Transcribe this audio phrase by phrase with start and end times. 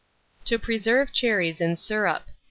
[0.45, 2.23] TO PRESERVE CHERRIES IN SYRUP.